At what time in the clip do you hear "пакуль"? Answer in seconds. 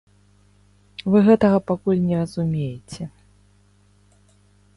1.73-2.01